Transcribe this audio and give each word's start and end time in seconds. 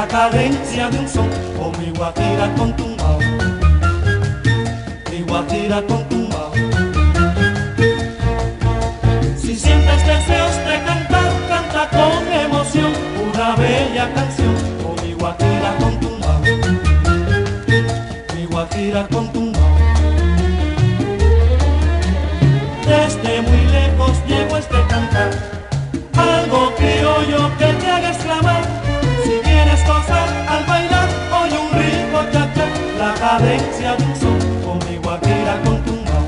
La 0.00 0.08
cadencia 0.08 0.88
de 0.88 0.98
un 0.98 1.08
son, 1.08 1.28
o 1.58 1.70
mi 1.78 1.90
guajira 1.90 2.46
con 2.56 2.74
tumbao, 2.74 3.18
mi 5.10 5.20
guajira 5.28 5.82
con 5.82 6.02
tumbao. 6.08 6.52
Si 9.36 9.54
sientes 9.54 10.00
deseos 10.06 10.56
de 10.68 10.76
cantar, 10.86 11.30
canta 11.50 11.82
con 11.96 12.32
emoción, 12.46 12.92
una 13.26 13.56
bella 13.56 14.10
canción, 14.14 14.39
cadencia 33.30 33.94
de 33.94 34.04
un 34.04 34.16
son, 34.16 34.38
con 34.64 34.78
mi 34.90 34.96
guajira 34.96 35.60
con 35.64 35.80
tumbao, 35.84 36.26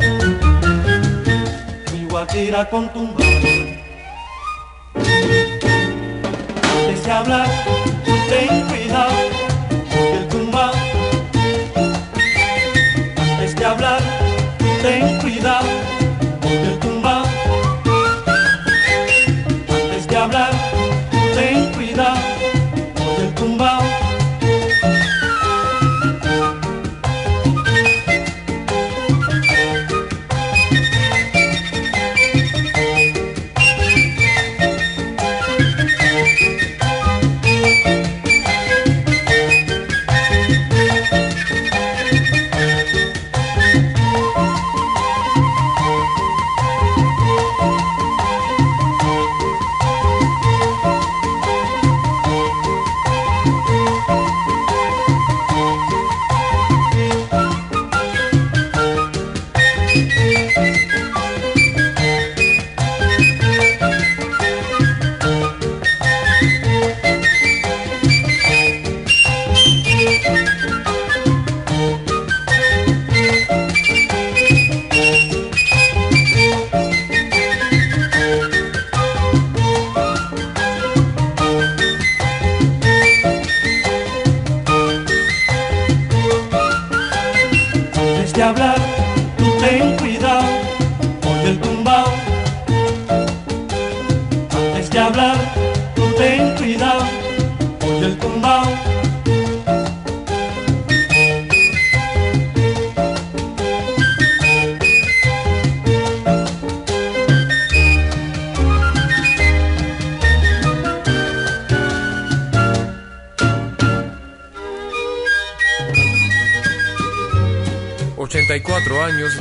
mi 1.93 2.05
guajira 2.09 2.71
con 2.71 2.89
tumbao. 2.93 3.27
Antes 6.73 7.05
de 7.05 7.11
hablar, 7.11 7.49
ten 8.31 8.53
cuidado, 8.69 9.19
el 10.17 10.29
tumbao. 10.29 10.73
Antes 13.17 13.57
de 13.57 13.65
hablar, 13.65 14.01
ten 14.83 15.19
cuidado, 15.23 15.67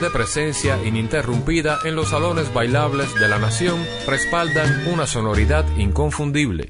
de 0.02 0.10
presencia 0.10 0.84
ininterrumpida 0.84 1.80
en 1.86 1.96
los 1.96 2.10
salones 2.10 2.54
bailables 2.54 3.14
de 3.16 3.28
la 3.28 3.38
nación 3.38 3.80
respaldan 4.08 4.88
una 4.92 5.06
sonoridad 5.06 5.66
inconfundible. 5.78 6.68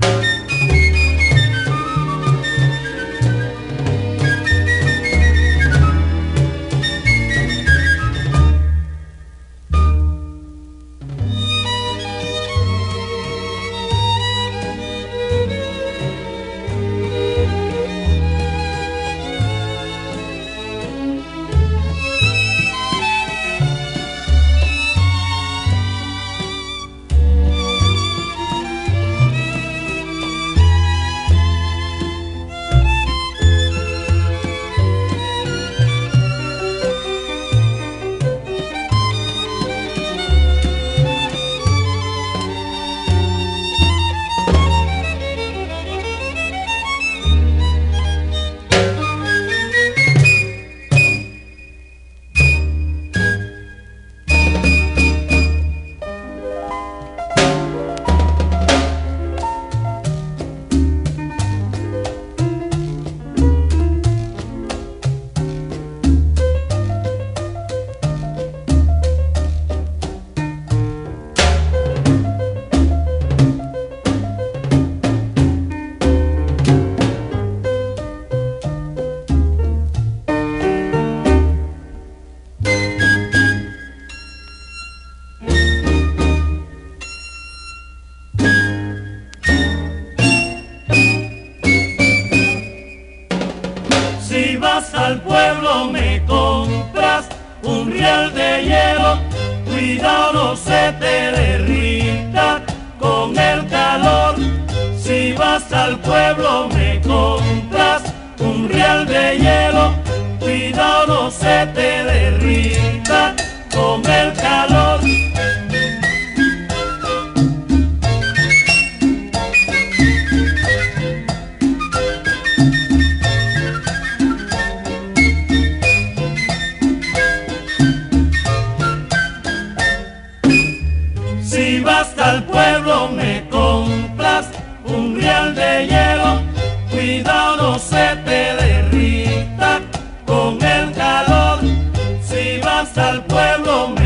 hasta 142.92 143.12
el 143.12 143.22
pueblo 143.24 144.01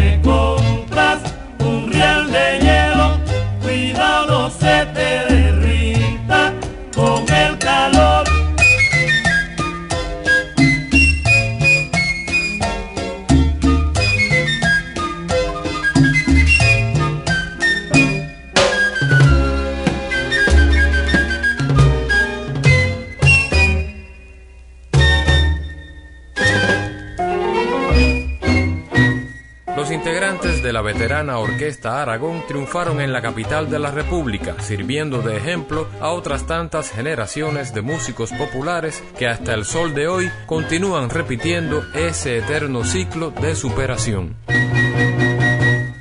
veterana 31.16 31.40
Orquesta 31.40 32.02
Aragón 32.02 32.44
triunfaron 32.46 33.00
en 33.00 33.14
la 33.14 33.22
capital 33.22 33.70
de 33.70 33.80
la 33.80 33.90
República, 33.90 34.56
sirviendo 34.60 35.22
de 35.22 35.38
ejemplo 35.38 35.88
a 36.02 36.10
otras 36.10 36.46
tantas 36.46 36.92
generaciones 36.92 37.74
de 37.74 37.82
músicos 37.82 38.34
populares 38.34 39.02
que 39.18 39.26
hasta 39.26 39.54
el 39.54 39.64
sol 39.64 39.94
de 39.94 40.10
hoy 40.10 40.30
continúan 40.46 41.10
repitiendo 41.10 41.84
ese 41.94 42.40
eterno 42.40 42.84
ciclo 42.84 43.32
de 43.32 43.56
superación. 43.56 44.36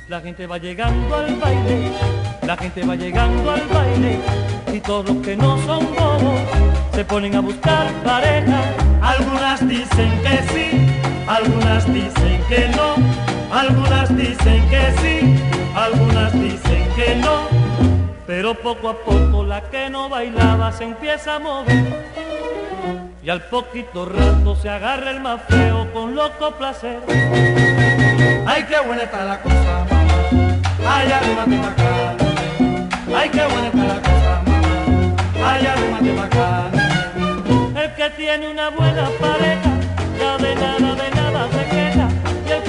La 0.09 0.19
gente 0.19 0.47
va 0.47 0.57
llegando 0.57 1.15
al 1.15 1.35
baile, 1.35 1.91
la 2.45 2.57
gente 2.57 2.85
va 2.85 2.95
llegando 2.97 3.51
al 3.51 3.67
baile 3.67 4.19
y 4.73 4.79
todos 4.81 5.07
los 5.07 5.25
que 5.25 5.37
no 5.37 5.57
son 5.59 5.95
bobos 5.95 6.41
se 6.93 7.05
ponen 7.05 7.35
a 7.35 7.39
buscar 7.39 7.89
pareja. 8.03 8.61
Algunas 9.01 9.65
dicen 9.65 10.11
que 10.23 10.37
sí, 10.51 10.87
algunas 11.25 11.85
dicen 11.93 12.41
que 12.49 12.67
no, 12.75 13.24
algunas 13.55 14.15
dicen 14.17 14.69
que 14.69 14.93
sí, 15.01 15.35
algunas 15.75 16.33
dicen 16.33 16.87
que 16.95 17.15
no. 17.15 17.47
Pero 18.27 18.53
poco 18.55 18.89
a 18.89 18.97
poco 18.97 19.43
la 19.43 19.61
que 19.69 19.89
no 19.89 20.09
bailaba 20.09 20.71
se 20.71 20.83
empieza 20.83 21.35
a 21.35 21.39
mover 21.39 22.05
y 23.25 23.29
al 23.29 23.41
poquito 23.41 24.05
rato 24.05 24.55
se 24.55 24.69
agarra 24.69 25.09
el 25.09 25.19
más 25.19 25.41
feo 25.47 25.91
con 25.93 26.15
loco 26.15 26.51
placer. 26.51 26.99
Ay, 28.45 28.63
qué 28.69 28.79
buena 28.85 29.03
está 29.03 29.25
la 29.25 29.41
cosa, 29.41 29.85
mamá. 29.89 30.19
Ay, 30.87 31.11
arrímate 31.11 31.57
pa' 31.57 31.69
acá. 31.69 32.15
Ay, 33.17 33.29
qué 33.29 33.45
buena 33.45 33.67
está 33.67 33.83
la 33.83 33.99
cosa, 34.01 34.41
mamá. 34.45 35.15
Ay, 35.43 35.65
arrímate 35.65 36.11
pa' 36.13 36.25
acá. 36.25 36.71
El 37.81 37.93
que 37.95 38.09
tiene 38.11 38.47
una 38.51 38.69
buena 38.69 39.09
pareja, 39.19 39.71
ya 40.19 40.37
de 40.37 40.55
nada, 40.55 40.95
de 40.95 41.11
nada 41.15 41.47
se 41.51 41.69
queja. 41.69 41.84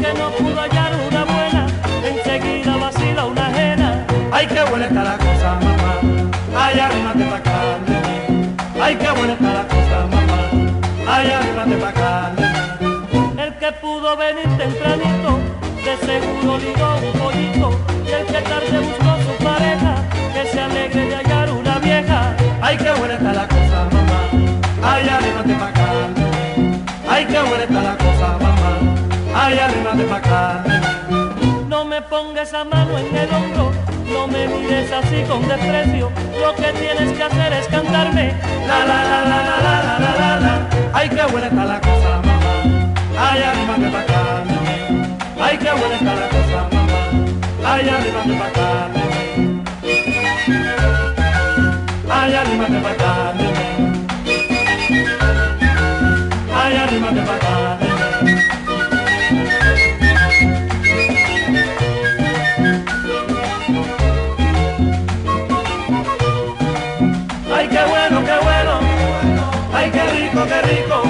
Que 0.07 0.13
no 0.21 0.31
pudo 0.31 0.61
hallar 0.61 0.93
una 1.09 1.25
buena, 1.25 1.67
enseguida 2.05 2.77
vacila 2.77 3.25
una 3.25 3.47
ajena. 3.49 4.07
Ay, 4.31 4.47
qué 4.47 4.63
buena 4.71 4.87
está 4.87 5.03
la 5.03 5.19
cosa, 5.19 5.59
mamá. 5.61 6.01
Ay, 6.57 6.79
arrímate 6.79 7.25
pa' 7.25 7.37
acá. 7.37 7.79
Ay, 8.81 8.95
qué 8.95 9.11
buena 9.11 9.33
está 9.33 9.53
la 9.53 9.67
cosa, 9.67 10.07
mamá. 10.07 10.39
Ay, 11.09 11.31
arrímate 11.33 11.77
pa' 11.77 11.89
acá. 11.89 12.33
El 13.37 13.55
que 13.55 13.73
pudo 13.81 14.17
venir 14.17 14.49
tempranito, 14.57 15.41
de 15.85 15.97
seguro 16.07 16.59
ligó 16.59 16.91
un 17.03 17.13
pollito. 17.19 17.69
Y 18.07 18.13
el 18.13 18.27
que 18.27 18.41
tarde 18.43 18.79
buscó 18.79 19.16
esa 32.47 32.63
mano 32.65 32.97
en 32.97 33.17
el 33.17 33.29
hombro, 33.35 33.73
no 34.07 34.29
me 34.29 34.47
mires 34.47 34.93
así 34.93 35.25
con 35.29 35.43
desprecio. 35.49 36.13
Lo 36.41 36.55
que 36.55 36.73
tienes 36.79 37.13
que 37.13 37.23
hacer 37.25 37.53
es 37.53 37.67
cantarme. 37.67 38.35
La 38.69 38.79
la 38.91 38.99
la 39.11 39.21
la 39.31 39.39
la 39.49 39.57
la 39.67 39.99
la 39.99 40.13
la 40.21 40.41
la. 40.45 40.69
Ay, 40.93 41.09
qué 41.09 41.23
buena 41.33 41.49
está 41.49 41.65
la 41.65 41.81
cosa, 41.81 42.23
mamá. 42.25 42.53
Ay, 43.19 43.43
arrímate 43.43 43.89
pa' 43.91 44.01
acá. 44.01 44.45
Ay, 45.41 45.59
qué 45.59 45.71
buena 45.81 45.97
está 45.97 46.15
la 46.23 46.29
cosa, 46.35 46.59
mamá. 46.73 47.01
Ay, 47.65 47.89
arrímate 47.89 48.35
pa' 48.41 48.47
acá. 48.47 48.69
Ay, 52.09 52.35
arrímate 52.35 52.79
pa' 52.85 52.91
acá. 52.91 53.35
Ay, 56.55 56.77
arrímate 56.77 57.23
pa'. 57.23 57.46
Rico, 70.47 70.63
qué 70.63 70.63
rico. 70.75 71.03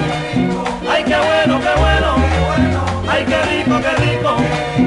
Ay, 0.89 1.03
qué 1.03 1.15
bueno, 1.15 1.59
qué 1.59 1.79
bueno. 1.79 2.15
Ay, 3.09 3.25
qué 3.25 3.41
rico, 3.43 3.79
qué 3.79 3.95
rico. 4.05 4.86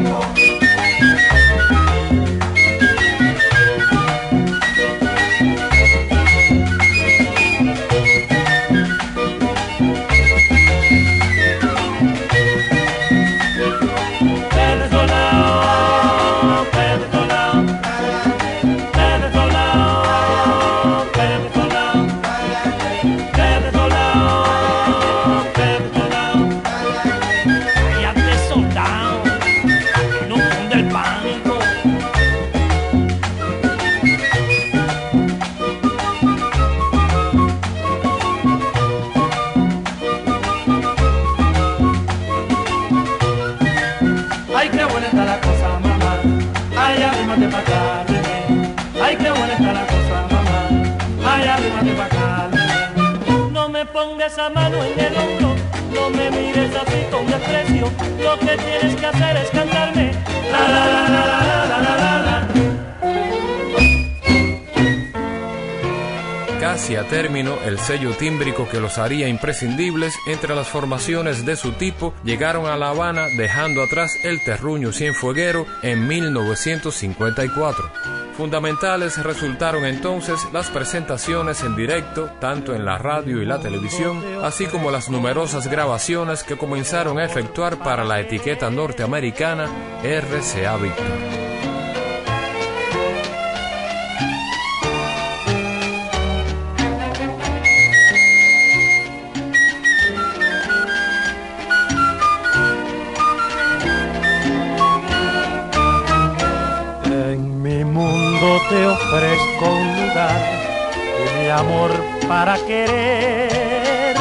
Pongas 53.92 54.32
esa 54.32 54.48
mano 54.50 54.82
en 54.84 54.98
el 54.98 55.16
hombro, 55.16 55.54
no 55.92 56.10
me 56.10 56.28
mires 56.30 56.74
así 56.74 57.04
con 57.10 57.26
desprecio. 57.26 57.90
Lo 58.22 58.38
que 58.38 58.56
tienes 58.56 58.94
que 58.96 59.06
hacer 59.06 59.36
es 59.36 59.50
cantarme. 59.50 60.12
La 60.50 60.68
la 60.68 60.86
la 60.86 61.08
la 61.08 61.26
la 61.26 61.66
la 61.66 61.82
la 61.82 61.96
la 61.96 62.22
la. 62.22 62.48
Casi 66.60 66.94
a 66.94 67.08
término, 67.08 67.56
el 67.64 67.78
sello 67.78 68.12
tímbrico 68.12 68.68
que 68.68 68.80
los 68.80 68.98
haría 68.98 69.28
imprescindibles 69.28 70.14
entre 70.26 70.54
las 70.54 70.68
formaciones 70.68 71.44
de 71.44 71.56
su 71.56 71.72
tipo 71.72 72.14
llegaron 72.22 72.66
a 72.66 72.76
La 72.76 72.90
Habana 72.90 73.26
dejando 73.36 73.82
atrás 73.82 74.12
el 74.22 74.44
terruño 74.44 74.92
cienfueguero 74.92 75.66
en 75.82 76.06
1954. 76.06 78.19
Fundamentales 78.36 79.22
resultaron 79.22 79.84
entonces 79.84 80.40
las 80.52 80.70
presentaciones 80.70 81.62
en 81.62 81.76
directo, 81.76 82.30
tanto 82.40 82.74
en 82.74 82.84
la 82.84 82.96
radio 82.98 83.42
y 83.42 83.44
la 83.44 83.60
televisión, 83.60 84.22
así 84.42 84.66
como 84.66 84.90
las 84.90 85.10
numerosas 85.10 85.66
grabaciones 85.68 86.42
que 86.42 86.56
comenzaron 86.56 87.18
a 87.18 87.24
efectuar 87.24 87.78
para 87.78 88.04
la 88.04 88.20
etiqueta 88.20 88.70
norteamericana 88.70 89.68
RCA 90.02 90.76
Victor. 90.76 91.49
Para 112.40 112.56
quererte. 112.56 114.16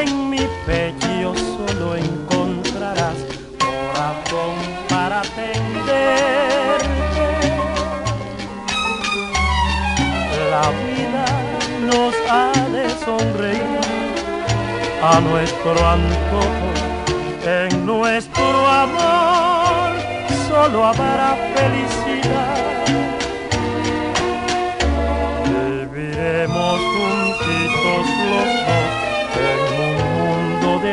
En 0.00 0.30
mi 0.30 0.44
pecho 0.64 1.34
solo 1.34 1.94
encontrarás 1.94 3.18
corazón 3.60 4.54
para 4.88 5.20
atenderte. 5.20 5.92
La 10.54 10.66
vida 10.86 11.26
nos 11.90 12.14
ha 12.30 12.52
de 12.76 12.84
sonreír 13.04 13.80
a 15.02 15.20
nuestro 15.20 15.86
antojo, 15.98 16.68
en 17.44 17.84
nuestro 17.84 18.66
amor 18.68 19.92
solo 20.48 20.86
habrá 20.86 21.36
felicidad. 21.56 23.11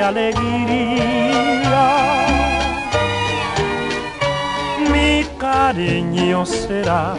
Alegría. 0.10 1.86
Mi 4.92 5.24
cariño 5.38 6.46
será 6.46 7.16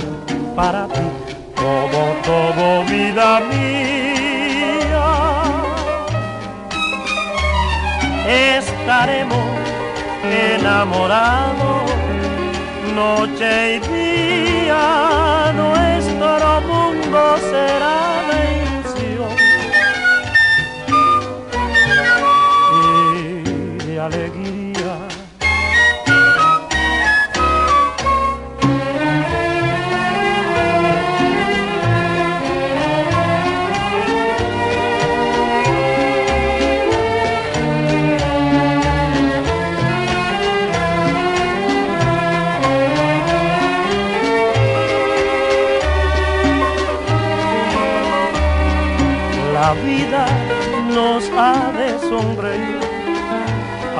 para 0.56 0.86
ti 0.94 1.06
todo, 1.54 2.00
todo 2.28 2.84
vida 2.84 3.40
mía. 3.50 5.08
Estaremos 8.58 9.48
enamorados 10.54 11.90
noche 12.94 13.76
y 13.76 13.78
día, 13.94 15.52
nuestro 15.54 16.60
mundo 16.70 17.20
será 17.50 18.19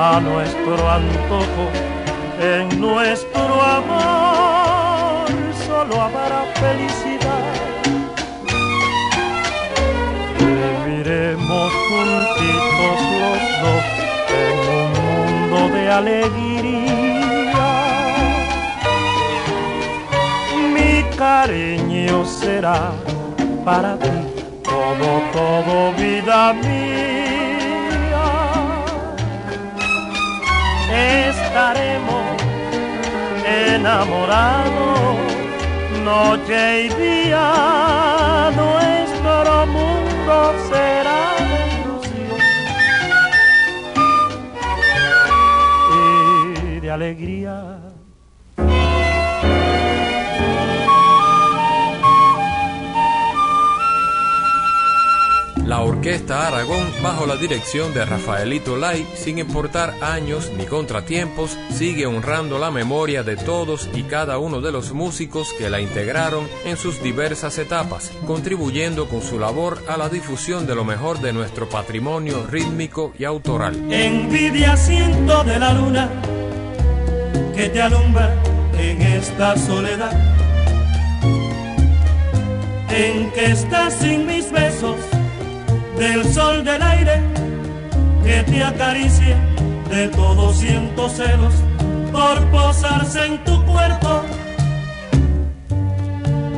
a 0.01 0.19
nuestro 0.19 0.89
antojo, 0.89 1.69
en 2.41 2.81
nuestro 2.81 3.61
amor 3.61 5.29
solo 5.67 6.01
habrá 6.01 6.41
felicidad. 6.55 7.53
Viviremos 10.39 11.71
juntitos 11.87 12.97
los 13.21 13.41
dos 13.61 13.85
en 14.43 14.55
un 14.79 14.89
mundo 15.03 15.59
de 15.75 15.83
alegría. 15.91 17.69
Mi 20.73 21.03
cariño 21.15 22.25
será 22.25 22.91
para 23.63 23.99
ti 23.99 24.17
todo, 24.63 25.07
todo 25.31 25.93
vida 25.93 26.53
mía. 26.53 27.30
Estaremos 30.91 32.25
enamorados 33.45 35.17
noche 36.03 36.85
y 36.85 36.89
día, 36.89 38.51
nuestro 38.55 39.65
mundo 39.67 40.53
será 40.69 41.23
de 41.49 41.61
ilusión 41.81 42.39
y 46.75 46.79
de 46.79 46.91
alegría. 46.91 47.50
La 55.71 55.79
Orquesta 55.79 56.49
Aragón, 56.49 56.85
bajo 57.01 57.25
la 57.25 57.37
dirección 57.37 57.93
de 57.93 58.03
Rafaelito 58.03 58.75
Lai, 58.75 59.07
sin 59.15 59.39
importar 59.39 59.95
años 60.01 60.51
ni 60.57 60.65
contratiempos, 60.65 61.57
sigue 61.73 62.05
honrando 62.05 62.59
la 62.59 62.71
memoria 62.71 63.23
de 63.23 63.37
todos 63.37 63.87
y 63.93 64.03
cada 64.03 64.37
uno 64.37 64.59
de 64.59 64.73
los 64.73 64.91
músicos 64.91 65.53
que 65.57 65.69
la 65.69 65.79
integraron 65.79 66.45
en 66.65 66.75
sus 66.75 67.01
diversas 67.01 67.57
etapas, 67.57 68.11
contribuyendo 68.27 69.07
con 69.07 69.21
su 69.21 69.39
labor 69.39 69.81
a 69.87 69.95
la 69.95 70.09
difusión 70.09 70.67
de 70.67 70.75
lo 70.75 70.83
mejor 70.83 71.21
de 71.21 71.31
nuestro 71.31 71.69
patrimonio 71.69 72.45
rítmico 72.47 73.13
y 73.17 73.23
autoral. 73.23 73.77
Envidia 73.89 74.75
siento 74.75 75.41
de 75.45 75.57
la 75.57 75.71
luna 75.71 76.09
que 77.55 77.69
te 77.69 77.81
alumbra 77.81 78.35
en 78.77 79.01
esta 79.01 79.55
soledad, 79.55 80.11
en 82.89 83.31
que 83.31 83.45
estás 83.45 83.93
sin 83.93 84.27
mis 84.27 84.51
besos 84.51 84.97
del 86.01 86.25
sol 86.33 86.63
del 86.63 86.81
aire 86.81 87.21
que 88.23 88.41
te 88.51 88.63
acaricia, 88.63 89.37
de 89.87 90.07
todo 90.07 90.51
siento 90.51 91.07
celos 91.07 91.53
por 92.11 92.43
posarse 92.49 93.23
en 93.27 93.43
tu 93.43 93.63
cuerpo. 93.65 94.23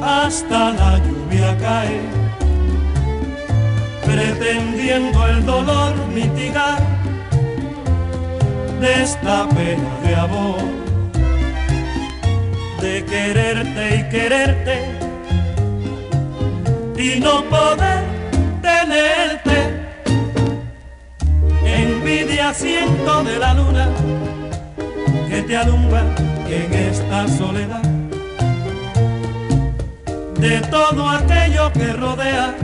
Hasta 0.01 0.71
la 0.71 0.97
lluvia 1.05 1.57
cae, 1.57 1.99
pretendiendo 4.05 5.27
el 5.27 5.45
dolor 5.45 5.93
mitigar 6.13 6.79
de 8.79 9.03
esta 9.03 9.49
pena 9.49 9.89
de 10.05 10.15
amor, 10.15 10.63
de 12.81 13.03
quererte 13.03 13.95
y 13.97 14.09
quererte 14.09 14.75
y 16.97 17.19
no 17.19 17.43
poder 17.49 18.12
tenerte. 18.63 19.57
Envidia 21.65 22.53
siento 22.53 23.23
de 23.23 23.37
la 23.37 23.53
luna 23.53 23.89
que 25.29 25.41
te 25.43 25.57
alumbra 25.57 26.03
en 26.47 26.73
esta 26.73 27.27
soledad. 27.27 27.83
De 30.39 30.61
todo 30.61 31.09
aquello 31.09 31.71
que 31.73 31.93
rodea 31.93 32.55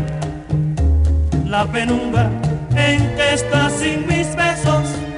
la 1.45 1.65
penumbra 1.65 2.29
en 2.75 3.15
que 3.15 3.33
estás 3.33 3.73
sin 3.73 4.07
mis 4.07 4.35
besos. 4.35 5.08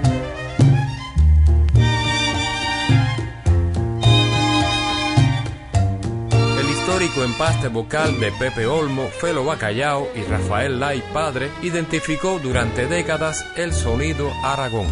Histórico 7.11 7.23
empaste 7.23 7.67
vocal 7.67 8.19
de 8.19 8.31
Pepe 8.31 8.65
Olmo, 8.65 9.07
Felo 9.09 9.43
Bacallao 9.43 10.09
y 10.15 10.21
Rafael 10.23 10.79
Lai 10.79 11.03
padre 11.13 11.49
identificó 11.61 12.39
durante 12.39 12.87
décadas 12.87 13.45
el 13.55 13.73
sonido 13.73 14.31
Aragón. 14.43 14.87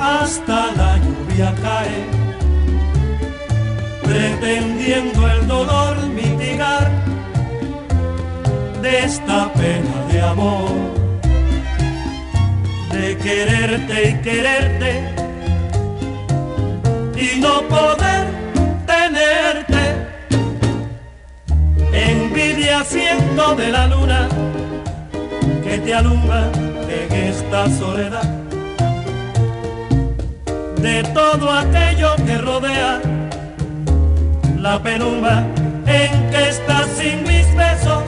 Hasta 0.00 0.72
la 0.72 0.98
lluvia 0.98 1.54
cae 1.62 2.13
pretendiendo 4.44 5.26
el 5.26 5.48
dolor 5.48 5.96
mitigar 6.08 6.90
de 8.82 8.98
esta 9.04 9.50
pena 9.54 9.96
de 10.12 10.20
amor, 10.20 10.68
de 12.92 13.16
quererte 13.16 14.10
y 14.10 14.14
quererte 14.22 14.90
y 17.16 17.40
no 17.40 17.62
poder 17.62 18.26
tenerte. 18.86 19.82
Envidia 21.92 22.84
siento 22.84 23.54
de 23.56 23.68
la 23.68 23.86
luna 23.86 24.28
que 25.64 25.78
te 25.78 25.94
alumbra 25.94 26.50
en 26.98 27.12
esta 27.30 27.70
soledad 27.70 28.28
de 30.82 31.02
todo 31.14 31.50
aquello 31.50 32.14
que 32.26 32.36
rodea 32.36 33.13
la 34.64 34.82
penumbra 34.82 35.46
en 35.86 36.30
que 36.30 36.48
estás 36.48 36.86
sin 36.96 37.22
mis 37.24 37.46
besos. 37.54 38.02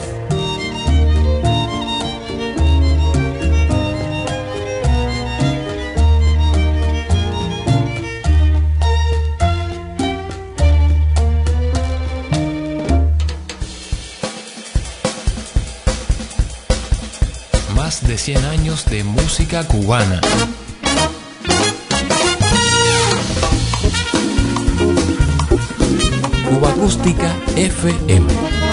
Más 17.74 18.06
de 18.08 18.16
100 18.16 18.44
años 18.46 18.86
de 18.86 19.04
música 19.04 19.62
cubana. 19.68 20.22
Acústica 26.86 27.34
FM. 27.56 28.65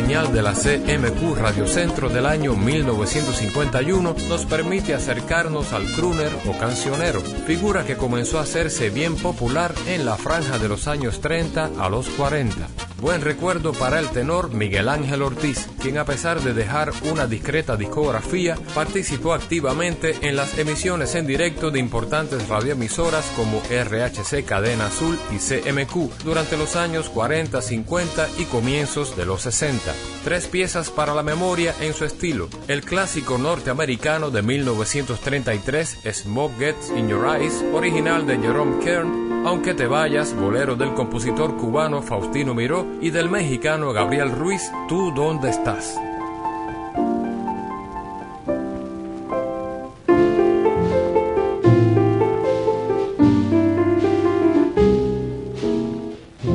Señal 0.00 0.32
de 0.32 0.40
la 0.40 0.54
CMQ 0.54 1.36
Radio 1.36 1.66
Centro 1.66 2.08
del 2.08 2.24
año 2.24 2.56
1951 2.56 4.16
nos 4.30 4.46
permite 4.46 4.94
acercarnos 4.94 5.74
al 5.74 5.84
crooner 5.92 6.32
o 6.48 6.58
cancionero, 6.58 7.20
figura 7.20 7.84
que 7.84 7.98
comenzó 7.98 8.38
a 8.38 8.42
hacerse 8.42 8.88
bien 8.88 9.14
popular 9.16 9.74
en 9.86 10.06
la 10.06 10.16
franja 10.16 10.58
de 10.58 10.68
los 10.68 10.88
años 10.88 11.20
30 11.20 11.72
a 11.78 11.90
los 11.90 12.08
40. 12.08 12.69
Buen 13.00 13.22
recuerdo 13.22 13.72
para 13.72 13.98
el 13.98 14.10
tenor 14.10 14.52
Miguel 14.52 14.86
Ángel 14.86 15.22
Ortiz, 15.22 15.70
quien 15.80 15.96
a 15.96 16.04
pesar 16.04 16.42
de 16.42 16.52
dejar 16.52 16.92
una 17.10 17.26
discreta 17.26 17.74
discografía, 17.74 18.58
participó 18.74 19.32
activamente 19.32 20.16
en 20.20 20.36
las 20.36 20.58
emisiones 20.58 21.14
en 21.14 21.26
directo 21.26 21.70
de 21.70 21.78
importantes 21.78 22.46
radioemisoras 22.46 23.24
como 23.36 23.62
RHC 23.70 24.44
Cadena 24.44 24.86
Azul 24.88 25.18
y 25.30 25.38
CMQ 25.38 26.24
durante 26.24 26.58
los 26.58 26.76
años 26.76 27.08
40, 27.08 27.62
50 27.62 28.28
y 28.38 28.44
comienzos 28.44 29.16
de 29.16 29.24
los 29.24 29.40
60. 29.42 29.94
Tres 30.22 30.46
piezas 30.46 30.90
para 30.90 31.14
la 31.14 31.22
memoria 31.22 31.74
en 31.80 31.94
su 31.94 32.04
estilo. 32.04 32.50
El 32.68 32.82
clásico 32.82 33.38
norteamericano 33.38 34.30
de 34.30 34.42
1933, 34.42 36.00
Smoke 36.12 36.58
Gets 36.58 36.90
in 36.90 37.08
Your 37.08 37.34
Eyes, 37.34 37.64
original 37.72 38.26
de 38.26 38.36
Jerome 38.36 38.84
Kern, 38.84 39.30
aunque 39.46 39.72
te 39.72 39.86
vayas, 39.86 40.34
bolero 40.34 40.76
del 40.76 40.92
compositor 40.92 41.56
cubano 41.56 42.02
Faustino 42.02 42.52
Miró 42.52 42.89
y 43.00 43.10
del 43.10 43.28
mexicano 43.28 43.92
Gabriel 43.92 44.30
Ruiz, 44.32 44.70
¿Tú 44.88 45.12
dónde 45.14 45.50
estás? 45.50 45.98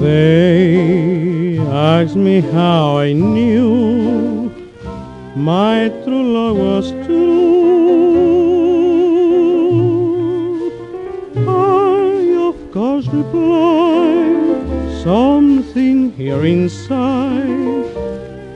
They 0.01 1.57
asked 1.59 2.15
me 2.15 2.41
how 2.41 2.97
I 2.97 3.13
knew 3.13 4.51
my 5.35 5.89
true 6.03 6.23
love 6.23 6.57
was 6.57 6.91
true. 7.05 7.35
I, 11.47 12.49
of 12.49 12.71
course, 12.71 13.07
replied, 13.07 15.03
something 15.75 16.13
here 16.13 16.45
inside 16.45 17.85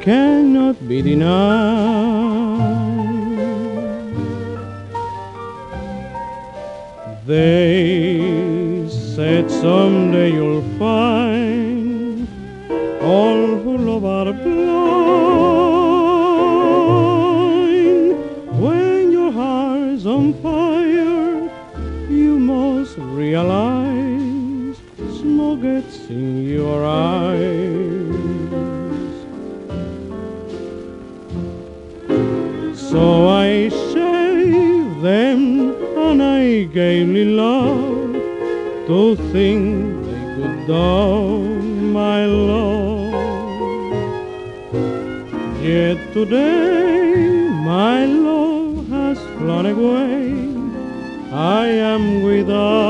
cannot 0.02 0.76
be 0.88 1.02
denied. 1.02 1.36
They 7.26 8.88
said 8.88 9.52
someday 9.52 10.32
you'll 10.32 10.64
find 10.80 12.26
all 13.02 13.58
who 13.64 13.78
love 13.78 14.06
are 14.06 14.32
blind. 14.32 14.59
In 26.10 26.44
your 26.44 26.84
eyes. 26.86 28.10
So 32.90 33.28
I 33.28 33.70
shaved 33.70 35.04
them 35.04 35.76
and 35.98 36.24
I 36.24 36.64
gaily 36.64 37.26
love 37.26 38.14
to 38.88 39.16
think 39.32 40.04
they 40.06 40.24
could 40.36 40.68
down 40.68 41.94
my 41.94 42.26
love. 42.26 43.14
Yet 45.62 45.98
today 46.14 47.50
my 47.74 48.06
love 48.06 48.88
has 48.88 49.20
flown 49.38 49.68
away. 49.68 50.50
I 51.32 51.68
am 51.68 52.24
without 52.24 52.89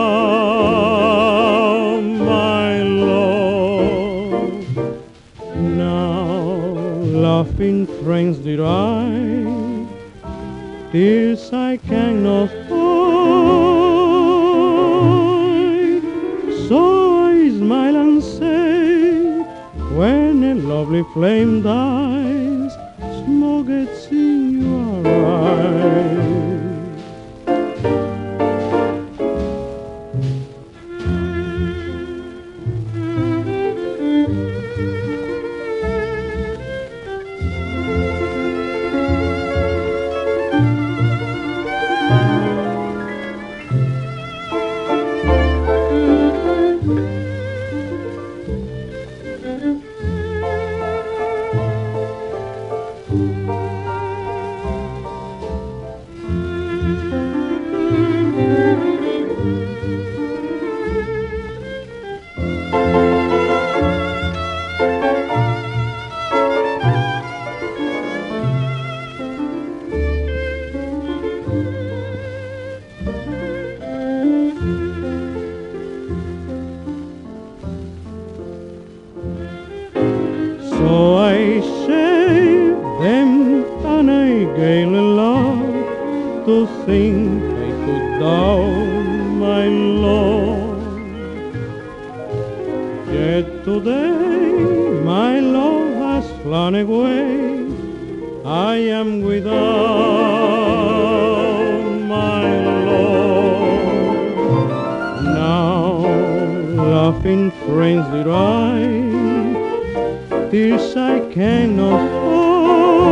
laughing 7.59 7.85
friends 8.05 8.37
did 8.37 8.61
I, 8.61 9.85
tears 10.93 11.51
I 11.51 11.75
cannot 11.75 12.47
hide. 12.47 12.79
So 16.69 17.25
I 17.25 17.49
smile 17.49 17.97
and 17.97 18.23
say, 18.23 19.43
when 19.97 20.41
a 20.45 20.55
lovely 20.55 21.03
flame 21.13 21.61
dies, 21.61 22.58
laughing 107.09 107.49
friends 107.65 108.05
did 108.13 108.27
I, 108.27 108.77
tears 110.51 110.95
I 110.95 111.19
cannot 111.33 112.01
find. 112.21 113.03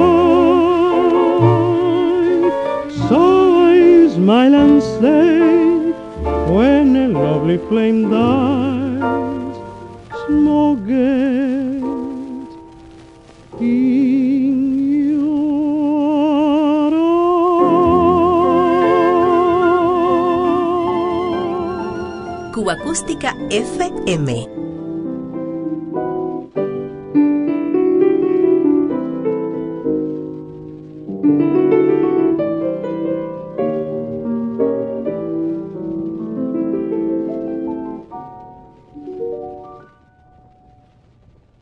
So 3.10 3.22
I 3.70 4.08
smile 4.14 4.54
and 4.54 4.84
say, 4.84 5.40
when 6.54 6.96
a 6.96 7.08
lovely 7.08 7.58
flame 7.70 8.02
dies, 8.12 9.58
smoke 10.28 10.86
Acústica 22.98 23.36
FM. 23.52 24.48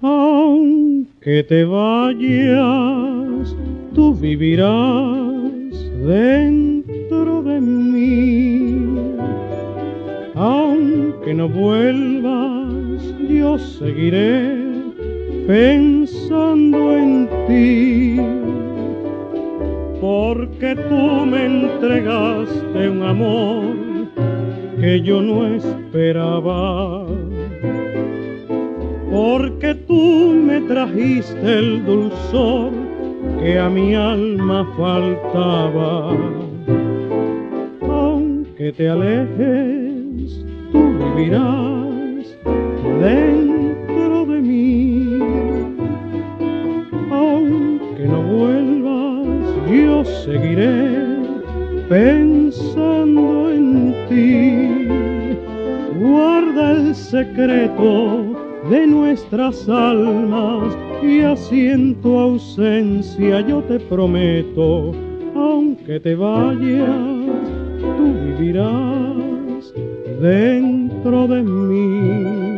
Aunque 0.01 1.43
te 1.43 1.65
vayas, 1.65 3.53
tú 3.93 4.15
vivirás 4.15 4.63
dentro 6.07 6.44
vuelvas, 11.45 13.03
yo 13.29 13.57
seguiré 13.57 14.54
almas 59.69 60.77
y 61.01 61.21
así 61.21 61.67
en 61.67 61.95
tu 62.01 62.17
ausencia 62.17 63.41
yo 63.41 63.61
te 63.63 63.79
prometo, 63.79 64.93
aunque 65.35 65.99
te 65.99 66.15
vayas, 66.15 66.89
tú 67.97 68.13
vivirás 68.25 69.73
dentro 70.21 71.27
de 71.27 71.43
mí. 71.43 72.54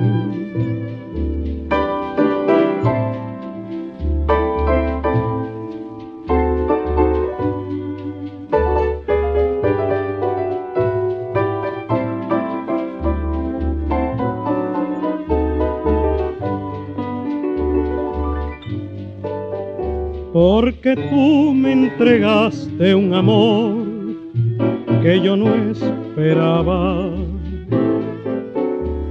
Porque 20.39 20.95
tú 21.10 21.52
me 21.52 21.71
entregaste 21.71 22.93
un 22.93 23.12
amor 23.12 23.88
que 25.02 25.19
yo 25.19 25.36
no 25.36 25.52
esperaba, 25.56 27.10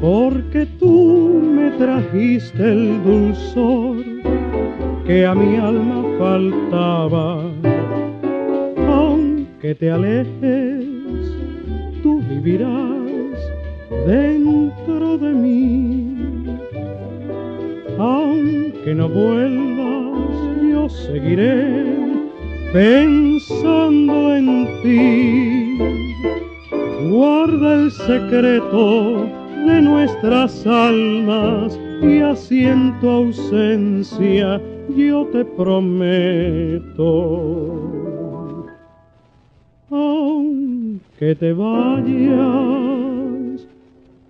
porque 0.00 0.68
tú 0.78 1.42
me 1.42 1.72
trajiste 1.72 2.62
el 2.62 3.02
dulzor 3.02 4.04
que 5.04 5.26
a 5.26 5.34
mi 5.34 5.56
alma 5.56 6.04
faltaba, 6.16 7.42
aunque 8.86 9.74
te 9.74 9.90
alejes, 9.90 10.86
tú 12.04 12.22
vivirás 12.30 13.36
dentro 14.06 15.18
de 15.18 15.32
mí, 15.32 16.16
aunque 17.98 18.94
no 18.94 19.08
vuelvas 19.08 19.65
seguiré 21.16 21.72
pensando 22.74 24.36
en 24.36 24.48
ti. 24.82 25.78
Guarda 27.10 27.68
el 27.80 27.90
secreto 27.90 29.24
de 29.66 29.80
nuestras 29.80 30.66
almas 30.66 31.80
y 32.02 32.18
así 32.18 32.66
en 32.66 33.00
tu 33.00 33.08
ausencia 33.08 34.60
yo 34.94 35.24
te 35.32 35.42
prometo. 35.44 37.06
Aunque 39.88 41.34
te 41.34 41.52
vayas, 41.54 42.06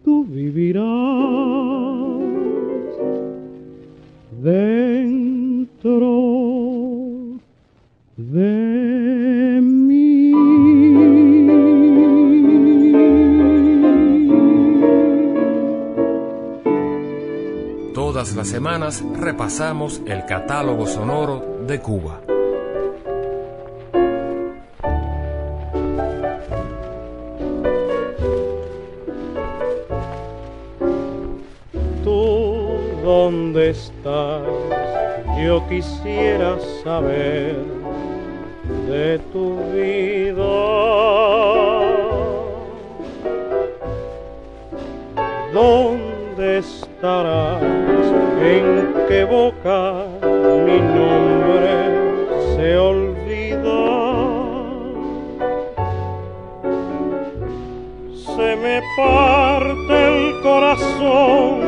tú 0.04 0.24
vivirás 0.24 0.86
dentro 4.40 5.16
de 8.16 9.60
mí. 9.62 10.32
Todas 17.94 18.34
las 18.34 18.48
semanas 18.48 19.04
repasamos 19.18 20.00
el 20.06 20.24
catálogo 20.24 20.86
sonoro 20.86 21.60
de 21.66 21.80
Cuba. 21.80 22.20
¿Tú 32.02 32.78
dónde 33.04 33.70
estás? 33.70 34.42
Yo 35.38 35.68
quisiera 35.68 36.56
saber 36.82 37.85
de 38.86 39.18
tu 39.32 39.56
vida. 39.72 40.44
¿Dónde 45.52 46.58
estarás? 46.58 47.62
¿En 48.42 48.94
qué 49.08 49.24
boca 49.24 50.04
mi 50.66 50.80
nombre 50.80 51.70
se 52.54 52.78
olvida? 52.78 53.82
Se 58.34 58.48
me 58.56 58.82
parte 58.96 60.08
el 60.08 60.18
corazón 60.42 61.60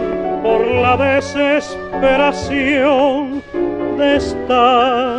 por 0.43 0.67
la 0.67 0.97
desesperación 0.97 3.43
de 3.97 4.17
estar 4.17 5.18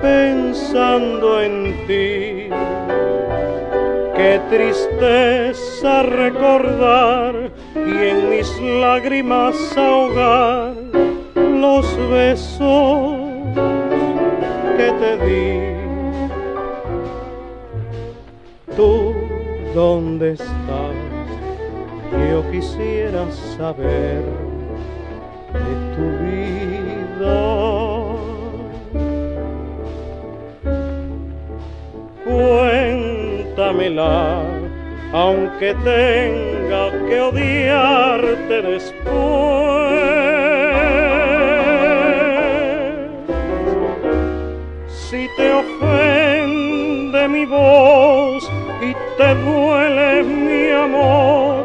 pensando 0.00 1.40
en 1.42 1.86
ti. 1.86 2.48
Qué 4.16 4.40
tristeza 4.50 6.02
recordar 6.02 7.50
y 7.74 8.08
en 8.08 8.30
mis 8.30 8.60
lágrimas 8.60 9.56
ahogar 9.76 10.74
los 11.34 11.86
besos 12.10 13.12
que 14.76 14.92
te 15.00 15.12
di. 15.26 15.60
¿Tú 18.76 19.14
dónde 19.74 20.32
estás? 20.32 20.94
Yo 22.30 22.50
quisiera 22.50 23.30
saber 23.56 24.22
de 25.52 25.74
tu 25.94 26.19
aunque 35.12 35.74
tenga 35.84 36.90
que 37.08 37.20
odiarte 37.20 38.62
después. 38.62 39.00
Si 44.88 45.28
te 45.36 45.52
ofende 45.52 47.28
mi 47.28 47.46
voz 47.46 48.50
y 48.80 48.92
te 49.16 49.34
duele 49.34 50.22
mi 50.24 50.70
amor, 50.70 51.64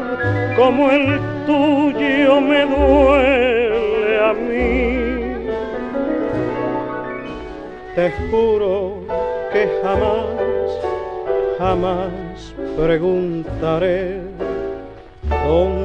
como 0.55 0.91
el 0.91 1.19
tuyo 1.47 2.41
me 2.41 2.65
duele 2.65 4.19
a 4.23 4.33
mí. 4.33 4.75
Te 7.95 8.11
juro 8.29 8.97
que 9.51 9.69
jamás, 9.81 10.34
jamás 11.57 12.53
preguntaré 12.75 14.21
dónde 15.47 15.84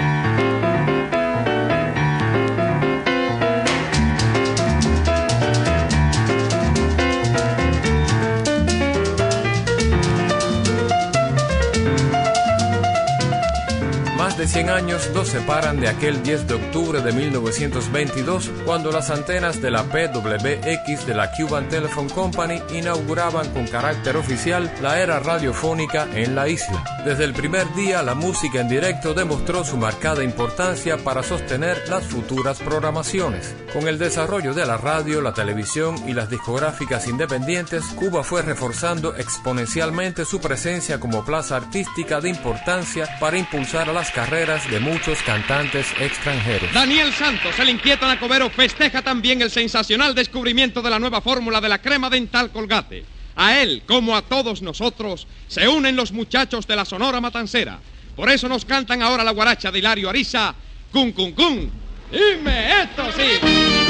De 14.41 14.47
100 14.47 14.69
años 14.71 15.11
nos 15.13 15.27
separan 15.27 15.79
de 15.79 15.87
aquel 15.87 16.23
10 16.23 16.47
de 16.47 16.55
octubre 16.55 16.99
de 17.01 17.11
1922, 17.11 18.49
cuando 18.65 18.91
las 18.91 19.11
antenas 19.11 19.61
de 19.61 19.69
la 19.69 19.83
PWX 19.83 21.05
de 21.05 21.13
la 21.13 21.31
Cuban 21.31 21.69
Telephone 21.69 22.09
Company 22.09 22.59
inauguraban 22.73 23.51
con 23.53 23.67
carácter 23.67 24.17
oficial 24.17 24.73
la 24.81 24.99
era 24.99 25.19
radiofónica 25.19 26.07
en 26.15 26.33
la 26.33 26.49
isla. 26.49 26.83
Desde 27.05 27.23
el 27.23 27.33
primer 27.33 27.71
día, 27.75 28.01
la 28.01 28.15
música 28.15 28.59
en 28.59 28.67
directo 28.67 29.13
demostró 29.13 29.63
su 29.63 29.77
marcada 29.77 30.23
importancia 30.23 30.97
para 30.97 31.21
sostener 31.21 31.87
las 31.87 32.03
futuras 32.05 32.57
programaciones. 32.61 33.53
Con 33.71 33.87
el 33.87 33.99
desarrollo 33.99 34.55
de 34.55 34.65
la 34.65 34.77
radio, 34.77 35.21
la 35.21 35.33
televisión 35.33 35.95
y 36.07 36.13
las 36.13 36.31
discográficas 36.31 37.07
independientes, 37.07 37.85
Cuba 37.95 38.23
fue 38.23 38.41
reforzando 38.41 39.15
exponencialmente 39.15 40.25
su 40.25 40.41
presencia 40.41 40.99
como 40.99 41.23
plaza 41.23 41.57
artística 41.57 42.21
de 42.21 42.29
importancia 42.29 43.07
para 43.19 43.37
impulsar 43.37 43.87
las 43.89 44.09
carreras 44.09 44.30
de 44.31 44.79
muchos 44.79 45.21
cantantes 45.23 45.91
extranjeros. 45.99 46.73
Daniel 46.73 47.11
Santos, 47.11 47.59
el 47.59 47.67
inquieto 47.67 48.07
Nacobero, 48.07 48.49
festeja 48.49 49.01
también 49.01 49.41
el 49.41 49.51
sensacional 49.51 50.15
descubrimiento 50.15 50.81
de 50.81 50.89
la 50.89 50.99
nueva 50.99 51.19
fórmula 51.19 51.59
de 51.59 51.67
la 51.67 51.81
crema 51.81 52.09
dental 52.09 52.49
Colgate. 52.49 53.03
A 53.35 53.59
él, 53.59 53.83
como 53.85 54.15
a 54.15 54.21
todos 54.21 54.61
nosotros, 54.61 55.27
se 55.49 55.67
unen 55.67 55.97
los 55.97 56.13
muchachos 56.13 56.65
de 56.65 56.77
la 56.77 56.85
Sonora 56.85 57.19
Matancera. 57.19 57.79
Por 58.15 58.29
eso 58.29 58.47
nos 58.47 58.63
cantan 58.63 59.01
ahora 59.01 59.25
la 59.25 59.31
guaracha 59.31 59.69
de 59.69 59.79
Hilario 59.79 60.09
Ariza, 60.09 60.55
Cun 60.93 61.11
Cun 61.11 61.33
Cun. 61.33 61.69
Dime 62.09 62.83
esto 62.83 63.03
sí. 63.11 63.37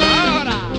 Ahora. 0.04 0.71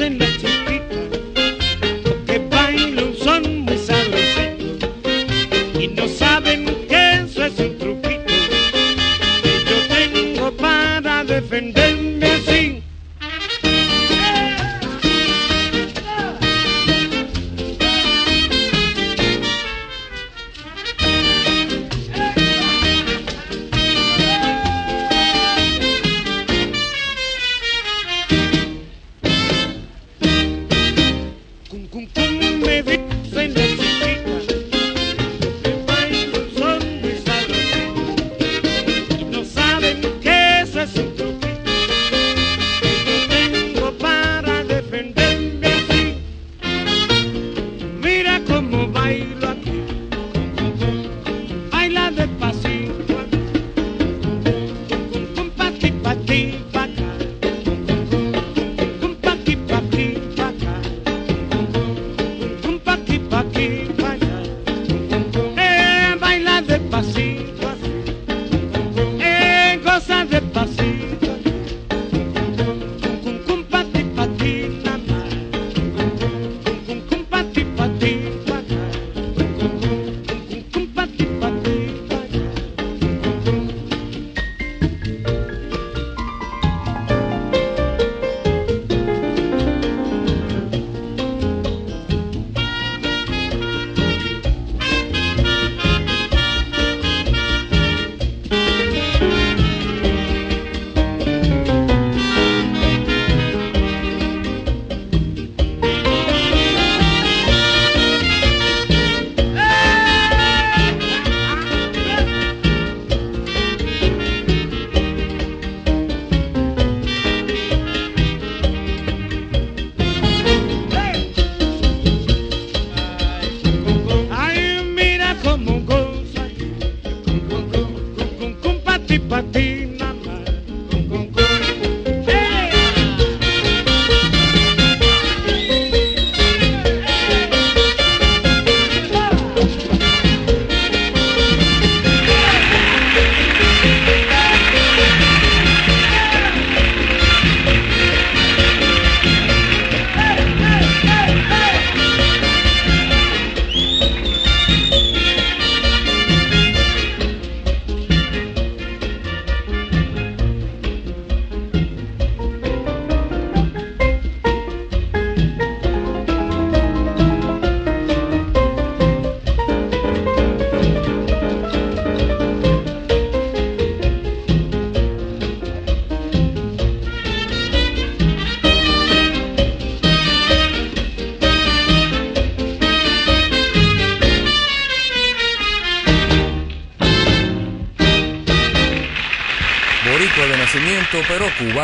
in 0.00 0.16
the 0.16 0.37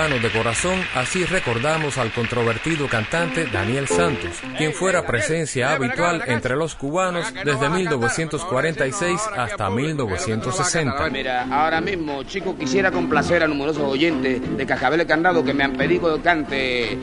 de 0.04 0.30
corazón, 0.30 0.78
así 0.94 1.24
recordamos 1.24 1.96
al 1.96 2.12
controvertido 2.12 2.86
cantante 2.88 3.46
Daniel 3.46 3.88
Santos, 3.88 4.42
quien 4.58 4.74
fuera 4.74 5.06
presencia 5.06 5.72
habitual 5.72 6.22
entre 6.26 6.56
los 6.56 6.74
cubanos 6.74 7.32
desde 7.42 7.70
1946 7.70 9.18
hasta 9.34 9.70
1960. 9.70 11.08
Mira, 11.08 11.46
ahora 11.50 11.80
mismo, 11.80 12.22
chicos, 12.24 12.54
quisiera 12.58 12.90
complacer 12.90 13.42
a 13.42 13.48
numerosos 13.48 13.82
oyentes 13.82 14.42
de 14.58 14.66
Cascabel 14.66 15.06
Candado 15.06 15.42
que 15.42 15.54
me 15.54 15.64
han 15.64 15.72
pedido 15.72 16.16
que 16.16 16.22
cante 16.22 16.98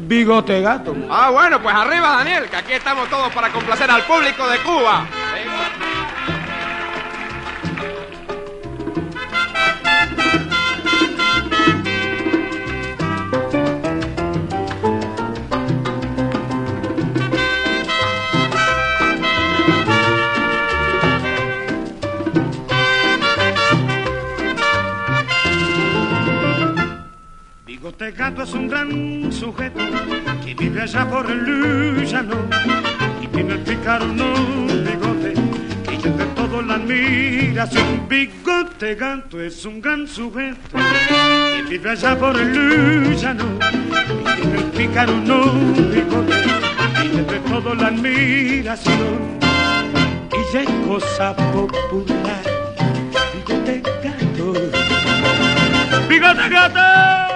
Bigote 0.00 0.60
Gato. 0.60 0.94
Ah, 1.08 1.30
bueno, 1.30 1.62
pues 1.62 1.74
arriba, 1.74 2.16
Daniel, 2.18 2.50
que 2.50 2.56
aquí 2.56 2.72
estamos 2.74 3.08
todos 3.08 3.32
para 3.32 3.50
complacer 3.50 3.90
al 3.90 4.02
público 4.02 4.46
de 4.46 4.58
Cuba. 4.58 5.08
Es 28.42 28.52
un 28.54 28.68
gran 28.68 29.32
sujeto 29.32 29.80
que 30.44 30.54
vive 30.54 30.82
allá 30.82 31.08
por 31.08 31.28
el 31.28 31.96
Lujano 31.96 32.36
y 33.20 33.26
tiene 33.26 33.54
el 33.54 33.60
pícaro 33.60 34.06
no 34.06 34.34
bigote 34.84 35.34
que 35.88 35.98
yo 35.98 36.12
de 36.12 36.26
todo 36.36 36.62
la 36.62 36.74
admiración. 36.74 38.06
Bigote 38.08 38.94
Gato 38.94 39.40
es 39.40 39.64
un 39.64 39.80
gran 39.80 40.06
sujeto 40.06 40.76
que 40.76 41.62
vive 41.70 41.90
allá 41.90 42.16
por 42.16 42.38
el 42.38 43.08
Lujano 43.10 43.44
y 43.72 44.40
tiene 44.40 44.58
el 44.58 44.64
pícaro 44.64 45.16
no 45.16 45.52
bigote 45.90 46.42
que 47.02 47.22
de 47.22 47.38
todo 47.50 47.74
la 47.74 47.88
admiración. 47.88 49.38
Y 50.30 50.56
es 50.56 50.68
cosa 50.86 51.34
popular. 51.34 52.44
Bigote 53.34 53.82
Gato. 54.04 54.52
Bigote 56.08 56.48
Gato. 56.48 57.35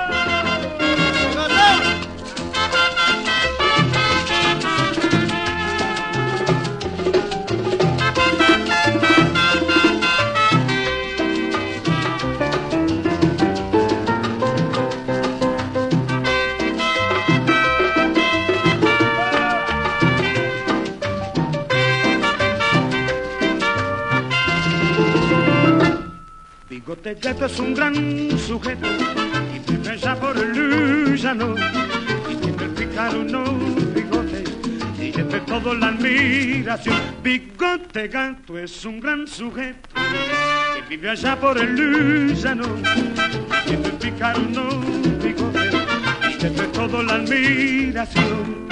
Bigote 27.10 27.28
Gato 27.28 27.46
es 27.46 27.58
un 27.58 27.74
gran 27.74 28.38
sujeto 28.38 28.86
y 29.52 29.58
vive 29.68 29.88
allá 29.90 30.14
por 30.14 30.38
el 30.38 31.10
Lujano 31.10 31.56
y 32.30 32.34
tiene 32.36 32.62
el 32.62 32.70
pícaro 32.70 33.24
no 33.24 33.42
bigote 33.92 34.44
y 35.00 35.18
entre 35.18 35.40
todo 35.40 35.74
la 35.74 35.88
admiración. 35.88 36.96
Bigote 37.20 38.06
Gato 38.06 38.56
es 38.58 38.84
un 38.84 39.00
gran 39.00 39.26
sujeto 39.26 39.88
que 39.92 40.88
vive 40.88 41.10
allá 41.10 41.34
por 41.40 41.58
el 41.58 41.74
Lujano 41.74 42.78
y 42.78 43.66
tiene 43.66 43.86
el 43.86 43.92
pícaro 43.94 44.40
no 44.42 44.68
bigote 45.20 45.70
y 46.40 46.46
entre 46.46 46.66
todo 46.68 47.02
la 47.02 47.14
admiración. 47.14 48.68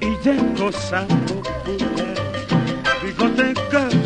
Y 0.00 0.24
ya 0.24 0.34
es 0.34 0.60
cosa 0.60 1.04
popular, 1.04 2.14
bigote 3.02 3.54
gato 3.72 3.99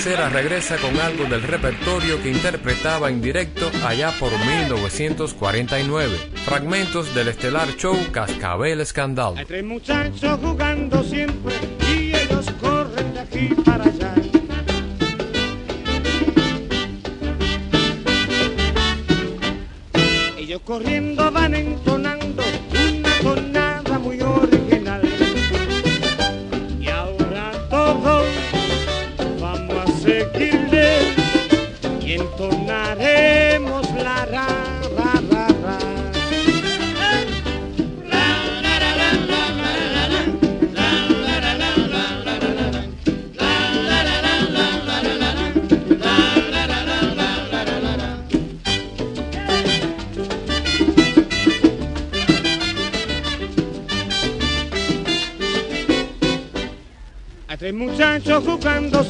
Matancera 0.00 0.30
regresa 0.30 0.78
con 0.78 0.98
algo 0.98 1.24
del 1.26 1.42
repertorio 1.42 2.22
que 2.22 2.30
interpretaba 2.30 3.10
en 3.10 3.20
directo 3.20 3.70
allá 3.84 4.10
por 4.18 4.32
1949. 4.32 6.16
Fragmentos 6.46 7.14
del 7.14 7.28
estelar 7.28 7.68
show 7.76 7.94
Cascabel 8.10 8.80
Escandal. 8.80 9.34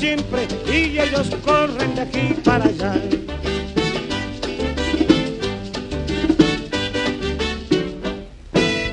Siempre 0.00 0.48
y 0.66 0.98
ellos 0.98 1.28
corren 1.44 1.94
de 1.94 2.00
aquí 2.00 2.34
para 2.42 2.64
allá. 2.64 2.94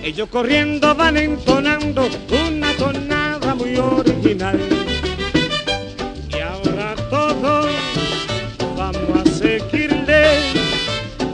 Ellos 0.03 0.27
corriendo 0.29 0.93
van 0.95 1.15
entonando 1.15 2.09
una 2.45 2.73
tonada 2.73 3.55
muy 3.55 3.77
original. 3.77 4.59
Y 6.29 6.39
ahora 6.39 6.93
todos 7.09 7.67
vamos 8.75 9.25
a 9.25 9.29
seguirle 9.29 10.23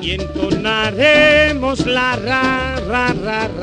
y 0.01 0.11
entonaremos 0.11 1.83
la 1.87 2.15
ra 2.17 2.75
ra 2.87 3.07
ra 3.13 3.47
ra. 3.47 3.62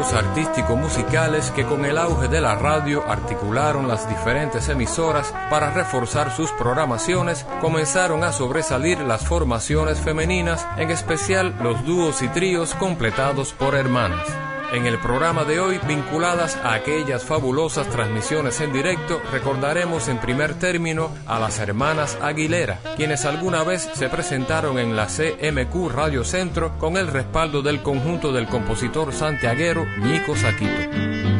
Artístico-musicales 0.00 1.50
que 1.50 1.64
con 1.64 1.84
el 1.84 1.98
auge 1.98 2.28
de 2.28 2.40
la 2.40 2.54
radio 2.54 3.04
articularon 3.06 3.86
las 3.86 4.08
diferentes 4.08 4.68
emisoras 4.68 5.34
para 5.50 5.70
reforzar 5.72 6.34
sus 6.34 6.50
programaciones, 6.52 7.44
comenzaron 7.60 8.24
a 8.24 8.32
sobresalir 8.32 8.98
las 9.00 9.26
formaciones 9.26 10.00
femeninas, 10.00 10.66
en 10.78 10.90
especial 10.90 11.54
los 11.62 11.84
dúos 11.84 12.22
y 12.22 12.28
tríos 12.28 12.74
completados 12.74 13.52
por 13.52 13.74
hermanas. 13.74 14.26
En 14.72 14.86
el 14.86 14.98
programa 14.98 15.44
de 15.44 15.58
hoy, 15.58 15.80
vinculadas 15.88 16.56
a 16.56 16.74
aquellas 16.74 17.24
fabulosas 17.24 17.88
transmisiones 17.88 18.60
en 18.60 18.72
directo, 18.72 19.20
recordaremos 19.32 20.06
en 20.06 20.18
primer 20.18 20.54
término 20.54 21.10
a 21.26 21.40
las 21.40 21.58
hermanas 21.58 22.16
Aguilera, 22.22 22.78
quienes 22.96 23.24
alguna 23.24 23.64
vez 23.64 23.88
se 23.94 24.08
presentaron 24.08 24.78
en 24.78 24.94
la 24.94 25.06
CMQ 25.06 25.90
Radio 25.92 26.24
Centro 26.24 26.78
con 26.78 26.96
el 26.96 27.08
respaldo 27.08 27.62
del 27.62 27.82
conjunto 27.82 28.30
del 28.30 28.46
compositor 28.46 29.12
santiaguero 29.12 29.84
Nico 29.98 30.36
Saquito. 30.36 31.39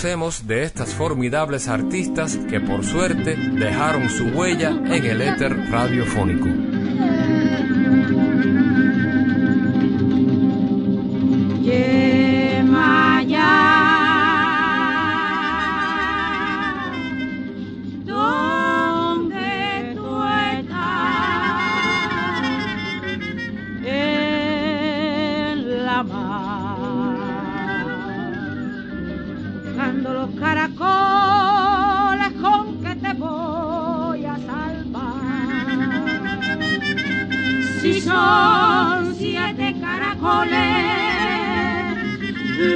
conocemos 0.00 0.46
de 0.46 0.62
estas 0.62 0.94
formidables 0.94 1.68
artistas 1.68 2.38
que 2.48 2.58
por 2.58 2.82
suerte 2.86 3.36
dejaron 3.36 4.08
su 4.08 4.28
huella 4.28 4.70
en 4.70 5.04
el 5.04 5.20
éter 5.20 5.54
radiofónico. 5.70 6.59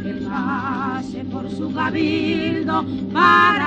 que 0.04 0.14
pase 0.30 1.20
por 1.32 1.50
su 1.50 1.74
cabildo 1.74 2.86
para 3.14 3.65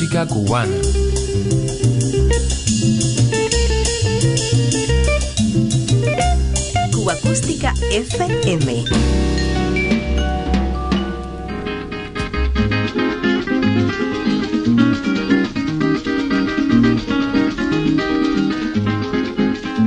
música 0.00 0.24
cubana. 0.26 0.76
Cuba 6.92 7.14
Acústica 7.14 7.74
FM. 7.90 8.84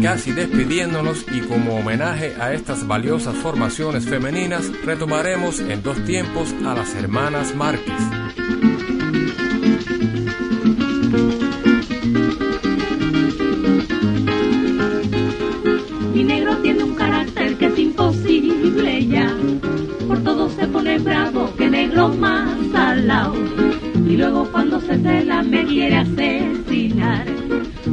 Casi 0.01 0.33
despidiéndonos 0.33 1.25
y 1.31 1.39
como 1.39 1.77
homenaje 1.77 2.35
a 2.37 2.51
estas 2.51 2.85
valiosas 2.85 3.33
formaciones 3.35 4.05
femeninas, 4.05 4.69
retomaremos 4.83 5.61
en 5.61 5.81
dos 5.81 6.03
tiempos 6.03 6.53
a 6.65 6.73
las 6.73 6.95
hermanas 6.95 7.55
Márquez. 7.55 8.20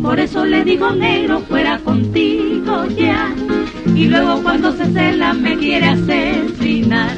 Por 0.09 0.19
eso 0.19 0.43
le 0.47 0.65
digo 0.65 0.91
negro, 0.91 1.41
fuera 1.41 1.79
contigo 1.81 2.87
ya. 2.97 3.31
Y 3.95 4.07
luego 4.07 4.43
cuando 4.43 4.75
se 4.75 4.87
cela 4.87 5.35
me 5.35 5.55
quiere 5.59 5.85
asesinar. 5.85 7.15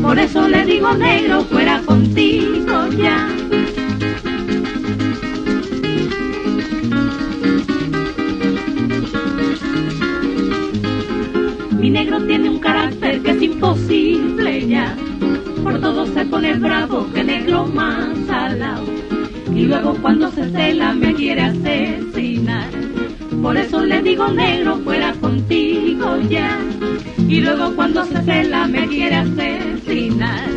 Por 0.00 0.20
eso 0.20 0.46
le 0.46 0.64
digo 0.64 0.94
negro, 0.94 1.42
fuera 1.42 1.82
contigo 1.82 2.86
ya. 2.96 3.26
Mi 11.76 11.90
negro 11.90 12.24
tiene 12.24 12.50
un 12.50 12.60
carácter 12.60 13.20
que 13.20 13.32
es 13.32 13.42
imposible 13.42 14.68
ya. 14.68 14.96
Por 15.64 15.80
todo 15.80 16.06
se 16.06 16.24
pone 16.26 16.54
bravo, 16.54 17.08
que 17.12 17.24
negro 17.24 17.66
más 17.66 18.16
salado. 18.28 18.84
Y 19.54 19.66
luego 19.66 19.94
cuando 20.00 20.30
se 20.30 20.50
cela 20.50 20.92
me 20.92 21.14
quiere 21.14 21.42
asesinar. 21.42 22.70
Por 23.42 23.56
eso 23.56 23.84
le 23.84 24.02
digo 24.02 24.28
negro, 24.28 24.78
fuera 24.84 25.12
contigo 25.14 26.18
ya. 26.28 26.58
Y 27.28 27.40
luego 27.40 27.74
cuando 27.74 28.04
se 28.04 28.22
cela 28.22 28.66
me 28.66 28.86
quiere 28.88 29.16
asesinar. 29.16 30.48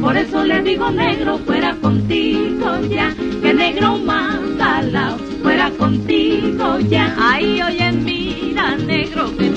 Por 0.00 0.16
eso 0.16 0.44
le 0.44 0.62
digo 0.62 0.90
negro, 0.90 1.38
fuera 1.38 1.74
contigo 1.76 2.80
ya. 2.88 3.14
Que 3.42 3.54
negro 3.54 3.98
más 3.98 4.38
fuera 5.42 5.70
contigo 5.70 6.78
ya. 6.80 7.14
Ay, 7.18 7.62
oye, 7.62 7.92
mira, 7.92 8.76
negro, 8.76 9.36
que 9.36 9.50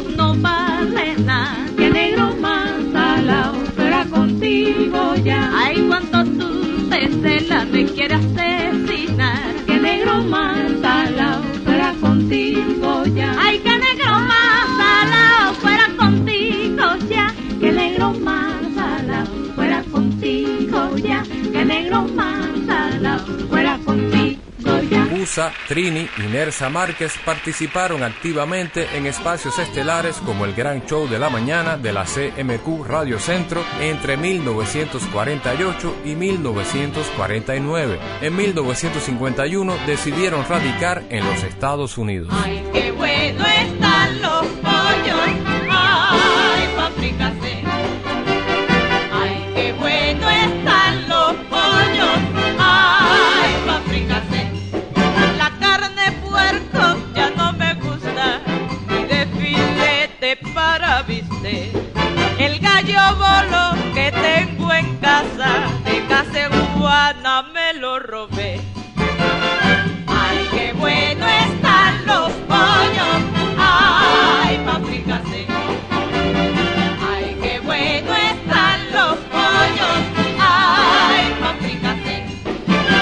Trini 25.68 26.10
y 26.18 26.22
Nersa 26.24 26.70
Márquez 26.70 27.14
participaron 27.24 28.04
activamente 28.04 28.98
en 28.98 29.06
espacios 29.06 29.58
estelares 29.60 30.18
como 30.18 30.44
el 30.44 30.54
Gran 30.54 30.86
Show 30.86 31.08
de 31.08 31.20
la 31.20 31.30
Mañana 31.30 31.78
de 31.78 31.94
la 31.94 32.04
CMQ 32.04 32.86
Radio 32.86 33.18
Centro 33.18 33.64
entre 33.80 34.18
1948 34.18 35.96
y 36.04 36.16
1949. 36.16 38.00
En 38.22 38.36
1951 38.36 39.78
decidieron 39.88 40.46
radicar 40.46 41.04
en 41.10 41.26
los 41.26 41.44
Estados 41.44 41.98
Unidos. 41.98 42.34
Que 63.94 64.12
tengo 64.12 64.74
en 64.74 64.98
casa 64.98 65.70
de 65.86 66.04
Caseguana 66.08 67.44
me 67.54 67.74
lo 67.80 68.00
robé. 68.00 68.60
Ay, 70.08 70.48
qué 70.52 70.74
bueno 70.74 71.28
están 71.28 72.06
los 72.08 72.32
pollos. 72.50 73.18
Ay, 73.60 74.60
pa' 74.66 74.80
fricassé. 74.80 75.46
Ay, 77.08 77.38
qué 77.40 77.60
bueno 77.60 78.16
están 78.16 78.92
los 78.92 79.18
pollos. 79.30 80.00
Ay, 80.40 81.36
pa' 81.40 81.54
fricassé. 81.62 82.26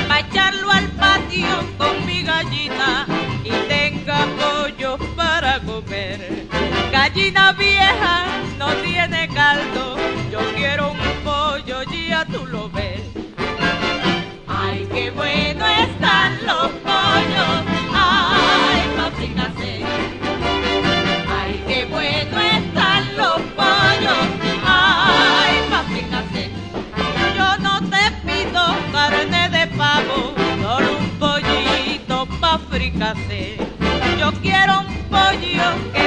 Pa' 0.10 0.20
echarlo 0.20 0.72
al 0.72 0.90
patio 0.90 1.56
con 1.78 2.06
mi 2.06 2.24
gallina 2.24 3.06
y 3.46 3.52
tenga 3.70 4.28
pollo 4.40 4.98
para 5.16 5.62
comer. 5.62 6.48
Gallina 6.92 7.54
vieja 7.54 8.39
tú 12.32 12.46
lo 12.46 12.70
ves. 12.70 13.02
Ay, 14.48 14.88
qué 14.94 15.12
bueno 15.12 15.66
están 15.66 16.46
los 16.46 16.70
pollos. 16.88 17.56
Ay, 17.94 18.82
pa' 18.98 19.12
fricassé. 19.18 19.84
Ay, 21.40 21.64
qué 21.68 21.86
bueno 21.86 22.40
están 22.40 23.18
los 23.18 23.40
pollos. 23.60 24.26
Ay, 24.66 25.56
pa' 25.70 25.84
fricassé. 25.92 26.52
Yo 27.38 27.58
no 27.60 27.80
te 27.90 28.04
pido 28.26 28.62
carne 28.92 29.50
de 29.50 29.68
pavo, 29.76 30.34
solo 30.62 30.98
un 30.98 31.10
pollito 31.24 32.28
pa' 32.40 32.60
fricassé. 32.70 33.58
Yo 34.20 34.32
quiero 34.42 34.82
un 34.82 34.94
pollo 35.10 35.68
que 35.94 35.99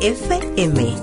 FM. 0.00 0.96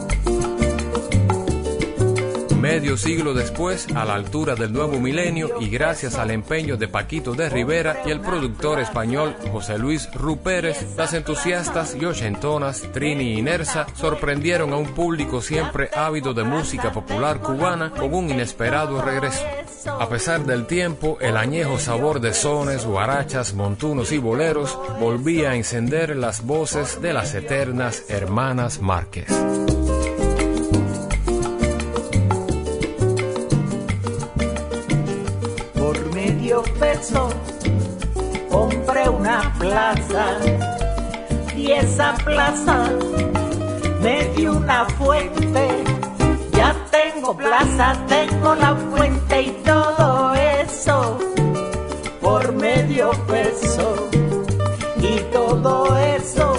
Medio 2.59 2.97
siglo 2.97 3.33
después, 3.33 3.87
a 3.95 4.05
la 4.05 4.15
altura 4.15 4.55
del 4.55 4.73
nuevo 4.73 4.99
milenio 4.99 5.59
y 5.59 5.69
gracias 5.69 6.15
al 6.15 6.31
empeño 6.31 6.77
de 6.77 6.87
Paquito 6.87 7.33
de 7.33 7.49
Rivera 7.49 8.01
y 8.05 8.09
el 8.09 8.21
productor 8.21 8.79
español 8.79 9.35
José 9.51 9.77
Luis 9.77 10.09
Ru 10.13 10.37
Pérez, 10.37 10.95
las 10.97 11.13
entusiastas 11.13 11.95
y 11.95 12.05
ochentonas 12.05 12.81
Trini 12.91 13.37
y 13.37 13.41
Nersa 13.41 13.85
sorprendieron 13.95 14.73
a 14.73 14.77
un 14.77 14.87
público 14.87 15.41
siempre 15.41 15.89
ávido 15.95 16.33
de 16.33 16.43
música 16.43 16.91
popular 16.91 17.39
cubana 17.39 17.91
con 17.91 18.13
un 18.13 18.29
inesperado 18.29 19.01
regreso. 19.01 19.43
A 19.87 20.09
pesar 20.09 20.45
del 20.45 20.65
tiempo, 20.65 21.17
el 21.21 21.37
añejo 21.37 21.79
sabor 21.79 22.19
de 22.19 22.33
sones, 22.33 22.85
guarachas, 22.85 23.53
montunos 23.53 24.11
y 24.11 24.17
boleros 24.17 24.77
volvía 24.99 25.51
a 25.51 25.55
encender 25.55 26.15
las 26.15 26.45
voces 26.45 27.01
de 27.01 27.13
las 27.13 27.33
eternas 27.35 28.03
hermanas 28.09 28.81
Márquez. 28.81 29.27
por 35.75 36.15
medio 36.15 36.63
peso 36.79 37.29
compré 38.49 39.07
una 39.07 39.53
plaza 39.59 40.39
y 41.55 41.71
esa 41.71 42.15
plaza 42.23 42.89
me 44.01 44.25
dio 44.35 44.57
una 44.57 44.85
fuente. 44.89 45.67
Tengo 47.15 47.37
plaza, 47.37 47.95
tengo 48.09 48.55
la 48.55 48.75
fuente 48.75 49.41
y 49.43 49.51
todo 49.63 50.33
eso 50.33 51.17
por 52.21 52.51
medio 52.51 53.11
peso. 53.25 54.09
Y 55.01 55.19
todo 55.31 55.95
eso 55.97 56.53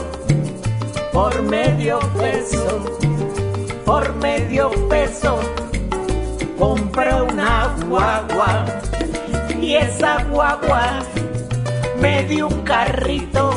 por 1.13 1.43
medio 1.43 1.99
peso, 2.19 2.81
por 3.85 4.15
medio 4.15 4.71
peso. 4.89 5.39
Compré 6.59 7.13
una 7.21 7.77
guagua 7.87 8.65
y 9.61 9.75
esa 9.75 10.25
guagua 10.25 11.01
me 12.01 12.25
dio 12.25 12.49
un 12.49 12.63
carrito. 12.63 13.51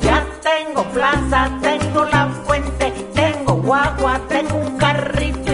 Ya 0.00 0.26
tengo 0.42 0.84
plaza, 0.84 1.50
tengo 1.60 2.06
la 2.06 2.28
fuente, 2.46 2.92
tengo 3.12 3.56
guagua, 3.56 4.18
tengo 4.26 4.56
un 4.56 4.78
carrito 4.78 5.47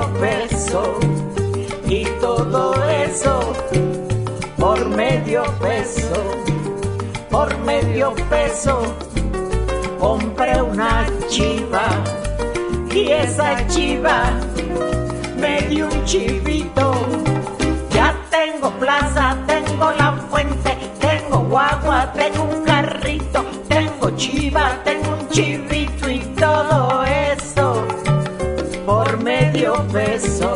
peso 0.00 0.98
y 1.86 2.04
todo 2.20 2.74
eso 2.90 3.52
por 4.56 4.88
medio 4.88 5.44
peso, 5.60 6.14
por 7.30 7.56
medio 7.58 8.14
peso 8.28 8.82
compré 9.98 10.60
una 10.62 11.06
chiva 11.28 11.86
y 12.92 13.10
esa 13.10 13.66
chiva 13.68 14.30
me 15.38 15.60
dio 15.62 15.86
un 15.86 16.04
chivito. 16.04 16.92
Ya 17.90 18.14
tengo 18.30 18.70
plaza, 18.78 19.36
tengo 19.46 19.92
la 19.92 20.12
fuente, 20.30 20.76
tengo 21.00 21.38
guagua, 21.50 22.12
tengo 22.12 22.44
un 22.44 22.64
carrito, 22.64 23.44
tengo 23.68 24.10
chiva, 24.16 24.80
tengo 24.84 25.10
un 25.20 25.28
chivito 25.28 25.73
medio 29.34 29.72
peso 29.92 30.50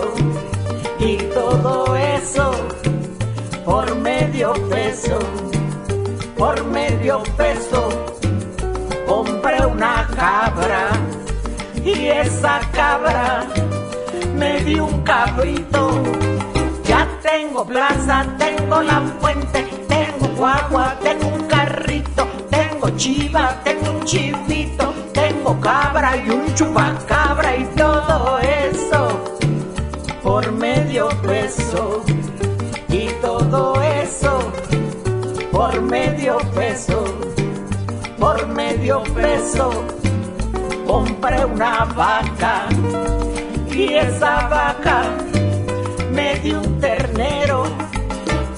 y 1.01 1.17
todo 1.35 1.97
eso 1.97 2.47
por 3.65 3.87
medio 3.97 4.53
peso, 4.71 5.19
por 6.37 6.65
medio 6.65 7.23
peso 7.37 7.81
compré 9.07 9.59
una 9.67 10.07
cabra 10.15 10.83
y 11.85 12.07
esa 12.07 12.61
cabra 12.73 13.47
me 14.35 14.61
dio 14.61 14.85
un 14.85 15.03
cabrito. 15.03 15.83
Ya 16.85 17.03
tengo 17.23 17.65
plaza, 17.67 18.17
tengo 18.39 18.83
la 18.83 19.01
fuente, 19.21 19.61
tengo 19.89 20.27
guagua, 20.37 20.97
tengo 21.03 21.27
un 21.29 21.45
carrito, 21.49 22.27
tengo 22.51 22.91
chiva, 22.91 23.45
tengo 23.65 23.91
un 23.91 24.05
chivito, 24.05 24.58
tengo 25.49 25.61
cabra 25.61 26.17
y 26.17 26.29
un 26.29 26.55
chupacabra 26.55 27.57
y 27.57 27.65
todo 27.75 28.39
eso 28.39 29.25
por 30.23 30.53
medio 30.53 31.09
peso 31.23 32.05
y 32.91 33.09
todo 33.23 33.81
eso 33.83 34.53
por 35.51 35.81
medio 35.81 36.37
peso, 36.55 37.03
por 38.19 38.47
medio 38.49 39.03
peso 39.15 39.71
compré 40.87 41.43
una 41.47 41.87
vaca 41.97 42.67
y 43.71 43.95
esa 43.95 44.49
vaca 44.49 45.03
me 46.13 46.35
dio 46.41 46.61
un 46.61 46.79
ternero. 46.81 47.65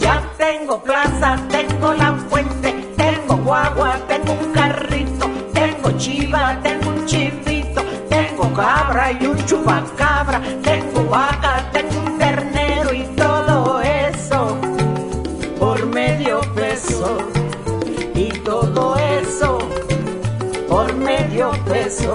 Ya 0.01 0.22
tengo 0.38 0.82
plaza, 0.82 1.38
tengo 1.51 1.93
la 1.95 2.14
fuente, 2.28 2.72
tengo 2.97 3.36
guagua, 3.36 3.97
tengo 4.09 4.32
un 4.32 4.53
carrito, 4.53 5.30
tengo 5.53 5.91
chiva, 5.99 6.59
tengo 6.62 6.80
cabra 8.55 9.12
y 9.12 9.26
un 9.26 9.36
chupacabra, 9.46 10.40
tengo 10.62 11.05
vaca, 11.05 11.64
tengo 11.72 12.01
un 12.01 12.18
ternero 12.18 12.92
y 12.92 13.03
todo 13.16 13.80
eso 13.80 14.59
por 15.59 15.86
medio 15.86 16.40
peso. 16.55 17.18
Y 18.14 18.28
todo 18.40 18.96
eso 18.96 19.59
por 20.68 20.94
medio 20.94 21.51
peso, 21.64 22.14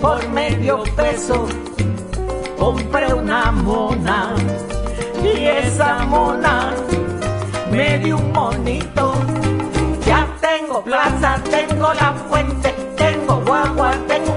por 0.00 0.28
medio 0.28 0.82
peso. 0.96 1.46
Compré 2.58 3.12
una 3.12 3.52
mona 3.52 4.34
y 5.22 5.44
esa 5.44 6.04
mona 6.06 6.72
me 7.70 7.98
dio 7.98 8.16
un 8.16 8.32
monito. 8.32 9.12
Ya 10.06 10.26
tengo 10.40 10.82
plaza, 10.82 11.36
tengo 11.50 11.92
la 11.94 12.12
fuente, 12.28 12.74
tengo 12.96 13.42
guagua, 13.46 13.92
tengo 14.08 14.35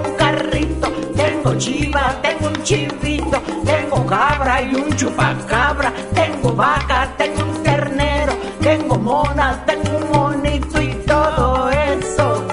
chiva, 1.59 2.15
tengo 2.21 2.47
un 2.47 2.63
chivito, 2.63 3.41
tengo 3.65 4.05
cabra 4.05 4.61
y 4.61 4.73
un 4.75 4.95
chupacabra, 4.95 5.91
tengo 6.13 6.53
vaca, 6.53 7.13
tengo 7.17 7.43
un 7.43 7.63
ternero, 7.63 8.33
tengo 8.61 8.95
mona, 8.97 9.63
tengo 9.65 9.97
un 9.97 10.11
monito 10.11 10.81
y 10.81 10.93
todo 11.05 11.69
eso 11.69 12.47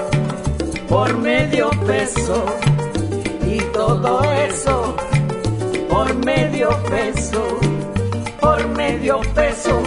por 0.89 1.17
medio 1.17 1.69
peso 1.87 2.45
y 3.45 3.59
todo 3.71 4.21
eso 4.33 4.95
por 5.89 6.13
medio 6.25 6.69
peso, 6.89 7.59
por 8.41 8.67
medio 8.67 9.21
peso 9.33 9.81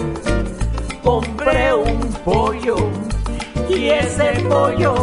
compré 1.03 1.73
un 1.73 1.99
pollo 2.25 2.75
y 3.69 3.89
ese 3.89 4.31
pollo 4.49 4.95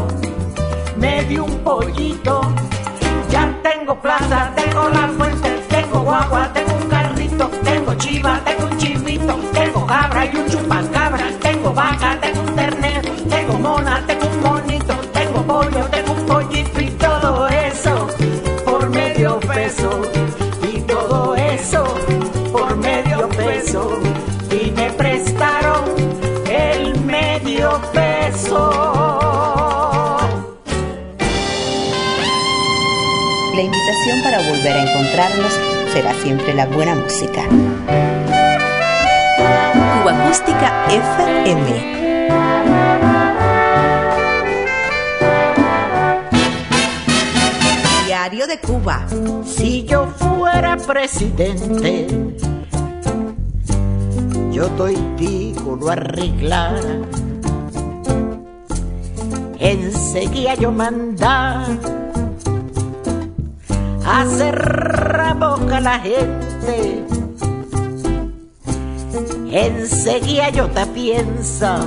me 0.97 1.23
dio 1.25 1.45
un 1.45 1.57
pollito. 1.59 2.41
Ya 3.31 3.55
tengo 3.63 3.95
plaza, 4.01 4.53
tengo 4.57 4.89
la 4.89 5.09
fuente, 5.09 5.51
tengo 5.69 6.01
guagua, 6.01 6.51
tengo 6.53 6.75
un 6.75 6.89
carrito, 6.89 7.49
tengo 7.63 7.95
chiva, 7.95 8.41
tengo 8.45 8.65
un 8.67 8.77
chivito, 8.79 9.35
tengo 9.53 9.87
cabra 9.87 10.27
y 10.27 10.37
un 10.37 10.47
chupacabra, 10.49 11.25
tengo 11.41 11.73
vaca, 11.73 12.19
tengo 12.21 12.41
un 12.41 12.55
ternero, 12.55 13.13
tengo 13.29 13.59
mona, 13.59 14.03
tengo 14.07 14.27
un 14.27 14.43
monito, 14.43 14.95
tengo 15.13 15.43
pollo, 15.43 15.85
tengo 15.91 16.13
un 16.13 16.27
pollito 16.27 16.81
y 16.81 16.91
todo 16.91 17.49
eso 17.49 18.09
por 18.65 18.89
medio 18.91 19.39
peso 19.41 20.18
invitación 33.89 34.23
para 34.23 34.39
volver 34.43 34.77
a 34.77 34.83
encontrarnos 34.83 35.53
será 35.93 36.13
siempre 36.15 36.53
la 36.53 36.67
buena 36.67 36.95
música. 36.95 37.45
Cuba 40.03 40.25
Acústica 40.25 40.87
FM. 40.91 41.97
Diario 48.07 48.47
de 48.47 48.59
Cuba. 48.59 49.07
Si 49.47 49.85
yo 49.85 50.07
fuera 50.07 50.77
presidente, 50.77 52.07
yo 54.53 54.69
digo 55.17 55.77
lo 55.77 55.91
arreglara. 55.91 57.01
Enseguida 59.59 60.55
yo 60.55 60.71
mandar 60.71 61.98
hacer 64.09 65.17
la 65.17 65.35
boca 65.35 65.77
a 65.77 65.81
la 65.81 65.99
gente. 66.01 67.05
Enseguida 69.51 70.51
yo 70.51 70.69
te 70.69 70.87
piensa 70.87 71.81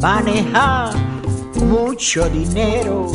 manejar 0.00 0.94
mucho 1.64 2.28
dinero 2.28 3.06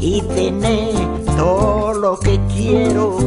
y 0.00 0.22
tener 0.22 0.94
todo 1.36 1.94
lo 1.94 2.18
que 2.18 2.40
quiero. 2.54 3.18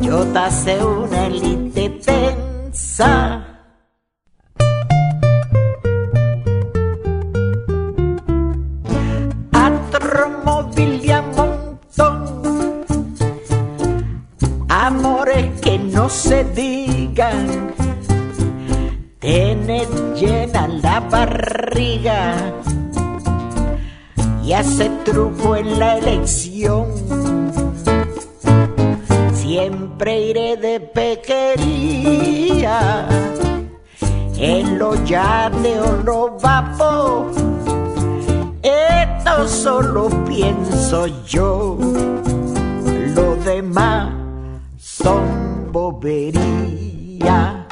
Yo 0.00 0.24
te 0.24 0.38
hace 0.38 0.84
una 0.84 1.26
elite 1.26 1.90
tensa. 2.04 3.35
Y 24.46 24.52
hace 24.52 24.88
truco 25.04 25.56
en 25.56 25.78
la 25.80 25.98
elección. 25.98 26.86
Siempre 29.34 30.20
iré 30.20 30.56
de 30.56 30.78
pequería 30.80 32.28
en 34.38 34.78
los 34.78 35.04
yates 35.04 35.78
o 35.80 35.96
los 36.04 36.40
vapor. 36.40 37.32
Esto 38.62 39.48
solo 39.48 40.08
pienso 40.26 41.08
yo, 41.26 41.76
lo 43.16 43.36
demás 43.44 44.12
son 44.76 45.72
boberías. 45.72 47.65